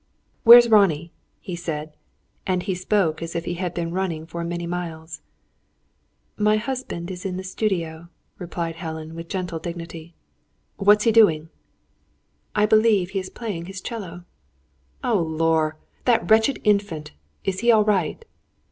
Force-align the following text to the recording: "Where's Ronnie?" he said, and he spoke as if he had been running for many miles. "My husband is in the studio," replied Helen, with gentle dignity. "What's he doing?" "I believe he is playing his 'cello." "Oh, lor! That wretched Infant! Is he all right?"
"Where's 0.43 0.67
Ronnie?" 0.67 1.11
he 1.41 1.55
said, 1.55 1.95
and 2.47 2.63
he 2.63 2.73
spoke 2.73 3.21
as 3.21 3.35
if 3.35 3.45
he 3.45 3.53
had 3.53 3.75
been 3.75 3.91
running 3.93 4.25
for 4.25 4.43
many 4.43 4.65
miles. 4.65 5.21
"My 6.37 6.57
husband 6.57 7.11
is 7.11 7.23
in 7.23 7.37
the 7.37 7.43
studio," 7.43 8.09
replied 8.39 8.77
Helen, 8.77 9.13
with 9.13 9.29
gentle 9.29 9.59
dignity. 9.59 10.15
"What's 10.77 11.03
he 11.03 11.11
doing?" 11.11 11.49
"I 12.55 12.65
believe 12.65 13.11
he 13.11 13.19
is 13.19 13.29
playing 13.29 13.67
his 13.67 13.79
'cello." 13.79 14.23
"Oh, 15.03 15.21
lor! 15.21 15.77
That 16.05 16.31
wretched 16.31 16.59
Infant! 16.63 17.11
Is 17.43 17.59
he 17.59 17.71
all 17.71 17.85
right?" 17.85 18.25